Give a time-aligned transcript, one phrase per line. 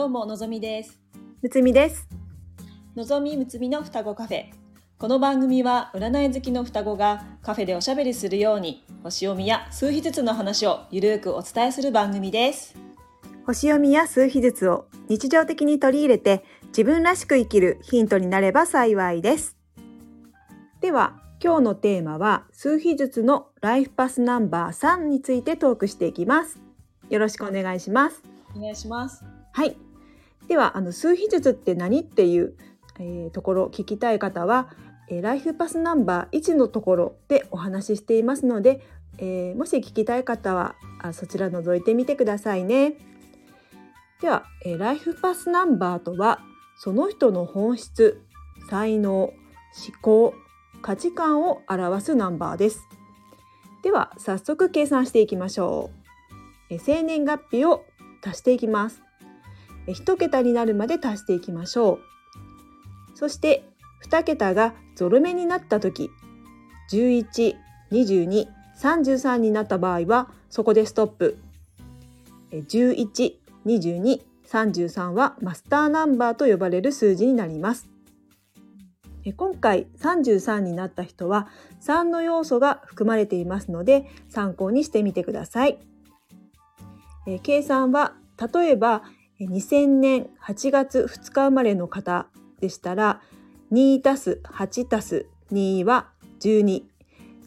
[0.00, 0.98] どうものぞみです
[1.42, 2.08] むつみです。
[2.96, 4.44] のぞみむつみの双子カフェ
[4.96, 12.74] この番組は占い好きの双子がカフェでおしゃべりするように星読みや数秘術の話をゆるーくお伝えする番組です
[13.44, 19.58] 星読みや数秘術を日常的に取り入れて自分らしく生きるヒントになれば幸いです。
[20.80, 26.58] では、今日のテーマは数秘術のライフパスナンバー3についてトークしていきます。
[27.10, 28.22] よろしくお願いします。
[28.56, 29.22] お願いします
[29.52, 29.76] はい。
[30.50, 32.54] では、あの数秘術って何っていう、
[32.98, 34.68] えーところ聞きたい方は、
[35.08, 38.80] えーライフパスナンバー1のところでお話ししていますので、
[39.18, 42.94] えーもし聞きたい方はあそちら覗いてみてくださいね。
[44.20, 46.40] では、えライフパスナンバーとは
[46.76, 48.20] その人の本質、
[48.68, 49.32] 才能、思
[50.02, 50.34] 考、
[50.82, 52.88] 価値観を表すナンバーです。
[53.84, 55.90] では早速計算していきましょ
[56.70, 56.78] う。
[56.80, 57.84] 生年月日を
[58.24, 59.09] 足していきます。
[59.90, 63.18] え一桁になるまで足していきましょう。
[63.18, 63.64] そして
[64.04, 66.10] 2桁がゾロ目になった時
[66.90, 67.56] 11、
[67.90, 68.48] 22、
[68.80, 71.38] 33になった場合はそこでストップ。
[72.52, 73.34] え11、
[73.66, 77.88] 22、33はマスターナンバーと呼ばれる数字になります。
[79.24, 81.48] え今回33になった人は
[81.82, 85.78] 3の要素が含まれていますので参考にしてみてください。
[87.26, 88.14] え計算は
[88.52, 89.02] 例えば
[89.40, 92.26] 2000年8月2日生まれの方
[92.60, 93.20] でしたら
[93.72, 96.08] 2たす8たす2は
[96.40, 96.82] 12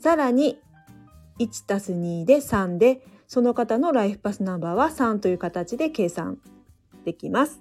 [0.00, 0.60] さらに
[1.38, 6.38] 1たす2で3でその方のライフパスナンバーは3という形で計算
[7.04, 7.60] できます。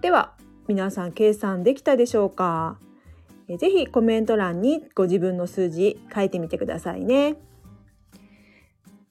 [0.00, 0.34] では
[0.66, 2.78] 皆さん計算できたでしょうか？
[3.48, 7.36] ぜひコメント欄にご自分の数字書いてみてくださいね。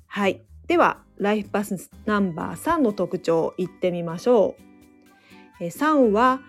[0.08, 0.47] はい。
[0.68, 4.56] では、ライフパスナンバー3の特徴いってみましょ
[5.60, 5.64] う。
[5.64, 6.42] えー3は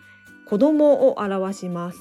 [0.49, 1.99] 子供を表します。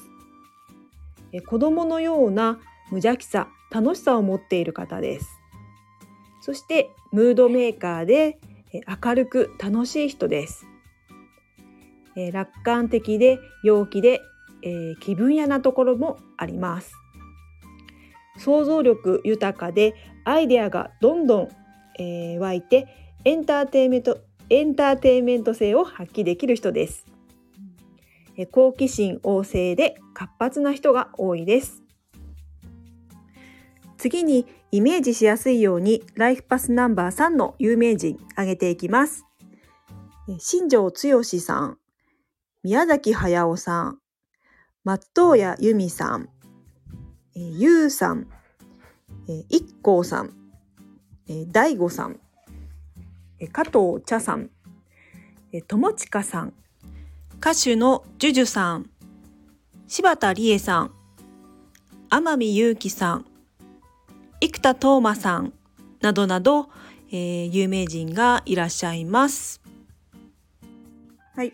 [1.32, 2.58] え子供のような
[2.90, 5.28] 無邪気さ、楽しさを持っている方です。
[6.40, 8.38] そして、ムードメーカーで
[8.72, 10.66] え明るく楽しい人です。
[12.16, 14.20] え楽観的で陽気で、
[14.62, 16.92] え気分屋なところもあります。
[18.38, 21.48] 想像力豊かでアイデアがどんどん、
[21.98, 22.86] えー湧いて
[23.24, 24.20] エンターテイメント
[24.50, 27.04] エンターテイメント性を発揮できる人です。
[28.36, 31.82] え好奇心旺盛で活発な人が多いです。
[33.98, 39.26] 次にイメージしやすいようにライフパスナンバー3の有名人挙げていきます。
[40.28, 41.78] え新庄剛志さん、
[42.62, 43.98] 宮崎駿さん、
[44.84, 46.28] 松任谷由実さん、
[47.34, 48.28] え、ゆうさん、
[49.28, 50.37] えー、一光さん、
[51.28, 52.18] えー、大悟さん、
[53.38, 54.50] えー加藤茶さん、
[55.52, 56.52] えー、友近さん、
[57.40, 58.90] 歌手のジュジュさん、
[59.86, 60.90] 柴田理恵さん、
[62.10, 63.26] 天海祐希さん、
[64.40, 65.52] 生田斗真さん。
[66.00, 66.68] などなど、
[67.10, 69.60] えー有名人がいらっしゃいます。
[71.34, 71.52] はい。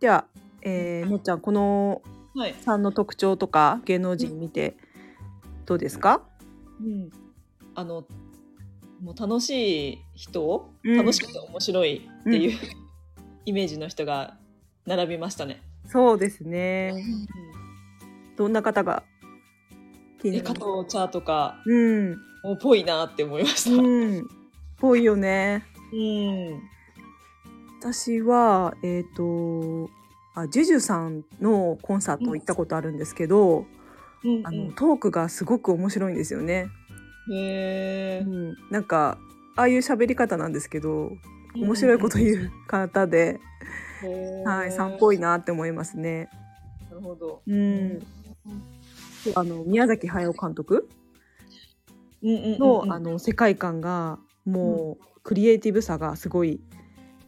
[0.00, 0.24] では、
[0.62, 2.00] えー、もっちゃんこの
[2.34, 4.76] はい、さんの特徴とか芸能人見て
[5.66, 6.22] どうですか？
[6.80, 7.10] うん、
[7.74, 8.04] あの
[9.02, 10.96] もう楽しい人、うん。
[10.96, 12.58] 楽しくて面白いっていう、
[13.44, 14.38] イメージの人が
[14.86, 16.94] 並びましたね、そうですね。
[18.36, 19.02] どんな方が
[20.24, 20.54] え加？
[20.54, 22.10] 藤茶とかうん、
[22.42, 24.28] もうぽいなって思いました、うん、
[24.78, 25.64] ぽいよね。
[25.92, 26.62] うん。
[27.80, 29.90] 私はえっ、と
[30.34, 33.66] あジュジュさんのコンサート行ったことあるんですけど、
[34.24, 36.68] うんあのトークがすごく面白いんですよね。
[37.30, 39.18] へえうん、なんか
[39.56, 41.12] ああいう喋り方なんですけど
[41.54, 43.40] 面白いこと言う方で、
[44.44, 46.28] はい、さんっぽいなって思いますね。
[46.90, 47.42] なるほど。
[47.46, 48.02] うん、
[49.34, 50.88] あの宮崎駿監督？
[52.22, 52.92] うんうんうんの、うん。
[52.92, 56.60] あの世界観がもう、クリエイティブさがすごい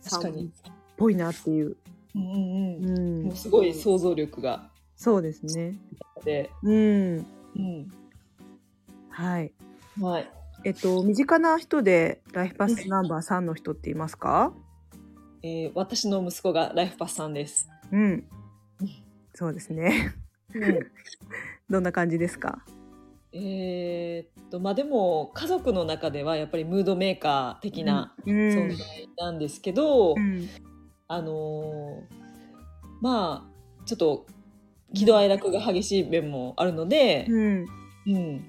[0.04, 0.46] 確かに。
[0.46, 1.76] っぽいなっていう。
[2.14, 2.98] うんうんうん。
[2.98, 3.24] うん。
[3.24, 5.78] もうすごい想像力がそうですね。
[6.16, 7.26] あって、うん、
[7.56, 7.92] うん、
[9.10, 9.52] はい。
[10.00, 10.30] はい
[10.64, 14.52] えっと身近な人でライフパスナンバー3の人っていますか？
[15.42, 18.24] えー私の息子がライフパスさんです、うん。
[19.34, 20.14] そうですね。
[21.68, 22.64] どんな感じですか？
[23.32, 30.48] えーっとまあでも家族の中ではやっぱりムードメーカー的なうん存在なんですけど、うん
[31.06, 32.16] あのー
[33.02, 34.26] まあちょっと
[34.94, 37.66] 喜怒哀楽が激しい面もあるので、うん。
[38.06, 38.44] うん。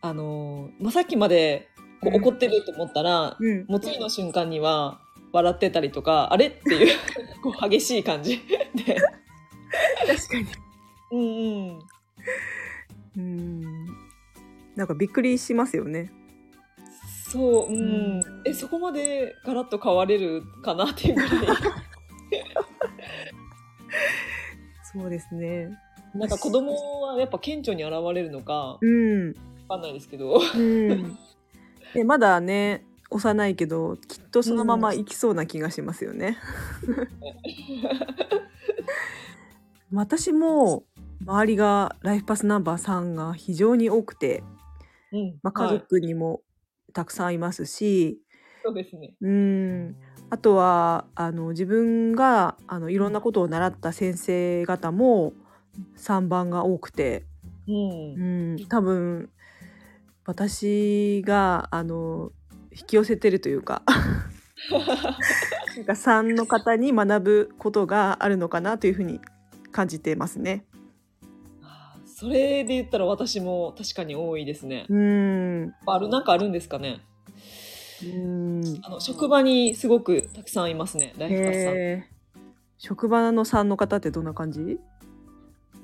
[0.00, 1.68] あのーまあ、さっきまで
[2.00, 3.66] こう怒ってると思ったら、うん。
[3.68, 5.00] もう次の瞬間には
[5.32, 6.96] 笑ってたりとかあれっていう
[7.42, 8.40] こう激しい感じ
[8.74, 8.96] で。
[10.06, 10.46] 確かに。
[11.10, 11.78] うんうん。
[13.16, 13.86] うん。
[14.76, 16.12] なんかびっくりしますよね。
[17.28, 17.80] そううん、う
[18.20, 18.42] ん。
[18.46, 21.30] えそこまでガラッと変われるかなっていうぐらい
[24.98, 25.70] そうですね。
[26.14, 29.34] なんか子供はやっぱ顕著に現れるのかわうん。
[29.68, 31.16] かんないですけどうん。
[31.94, 36.36] えまだね幼いけどきっとそのまま行きそうな気がしますよね。
[39.92, 40.84] 私も
[41.24, 44.42] 周りがライフパスナンバー3が非常に多くて、
[45.12, 46.42] うんまあ、家はい族にも
[46.92, 48.20] たくさんいますし、
[48.62, 49.96] そうですねうん
[50.30, 55.32] あとはあの自分があのいろんなことを習った先生方も
[55.96, 57.24] 3番が多くて、
[57.66, 58.54] うん。
[58.54, 59.30] うん、多分
[60.26, 62.32] 私があの
[62.72, 63.82] 引き寄せてるというか
[65.76, 69.20] なんか3の方に学ぶことがあるのかなというふうに
[69.72, 70.64] 感じてますね。
[72.04, 74.86] それで言ったら私も確かに多いですね。
[74.88, 75.74] うん。
[75.86, 77.00] あるなんかあるんですかね？
[78.04, 78.80] うん。
[78.82, 82.04] あの職場にすごくたくさんいますねライフパスさん
[82.78, 84.78] 職場の3の方ってどんな感じ、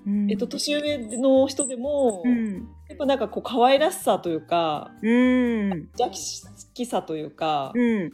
[0.06, 0.30] うん。
[0.30, 2.68] えっと、年上の人でも、うん。
[2.88, 5.88] やっぱなんかこう可愛らしさというかうん。
[5.98, 6.10] 邪
[6.72, 8.12] 気さというか,、うん。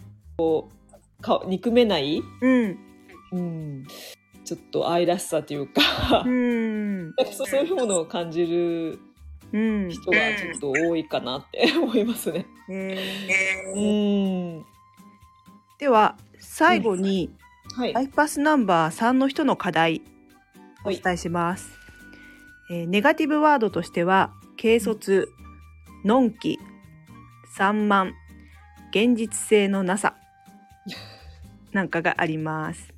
[1.21, 2.79] か憎めない、うん。
[3.33, 3.87] うん、
[4.45, 7.07] ちょっと愛らしさというか、うん。
[7.17, 9.10] なんかそうそういうものを感じるうん
[9.53, 12.47] 人がちょっと多いかなって思いますね。
[15.79, 17.31] では最後に、
[17.77, 20.03] はい、ライフパスナンバー3の人の課題
[20.85, 21.01] おはい。
[21.01, 21.71] 伝えします、
[22.71, 25.29] えーネガティブワードとしては軽率
[26.05, 26.59] のんき
[27.57, 28.13] 散漫
[28.91, 30.15] 現実性のなさ
[31.73, 32.93] なんかがあります。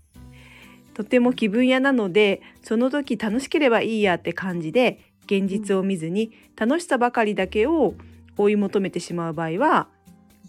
[0.95, 7.94] とても気分屋なのでその時楽しければいいやって感じで現実を見ずに楽しさばかりだけを
[8.37, 9.88] 追い求めてしまう場合は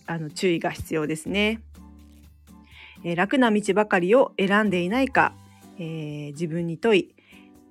[0.05, 1.61] あの注意が必要ですね。
[3.05, 5.33] えー楽な道ばかりを選んでいないか、
[5.77, 7.15] えー自分に問い、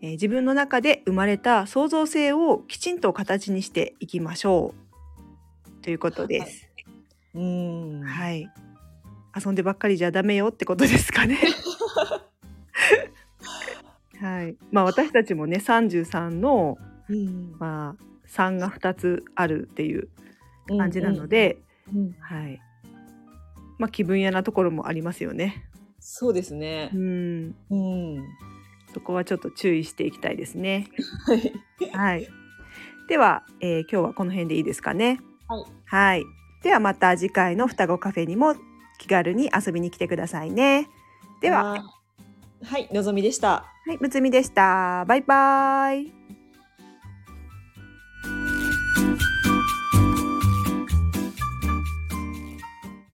[0.00, 4.74] えー自分の中で生まれた創造性をきちんと形にしていきましょ
[5.68, 6.68] うということです。
[7.34, 8.48] うんはい。
[9.34, 11.38] 遊んでばっかりじゃダメよってことですかね。
[14.20, 14.56] はい。
[14.70, 16.78] まあ私たちもね33の
[17.08, 20.08] うんまあ3が2つあるっていう
[20.68, 21.58] 感じなの、で、
[21.92, 22.60] うんうんはい。
[23.78, 25.68] まあ気分屋なところもありますよね。
[26.00, 26.98] そうですねう。
[26.98, 27.54] ん。
[27.70, 28.24] うん
[28.92, 30.88] そこはちょっと注意していきたいですね。
[31.26, 31.52] はい
[31.92, 32.28] はい。
[33.08, 35.20] では、えー今日はこの辺でいいですかね。
[35.48, 35.64] はい。
[35.84, 36.24] はい。
[36.62, 38.54] ではまた次回の双子カフェにも
[38.98, 40.88] 気軽に遊びに来てくださいね。
[41.40, 41.84] では、
[42.62, 43.64] はい、のぞみでした。
[43.84, 45.04] はい、むつみでした。
[45.06, 46.12] バイバイ。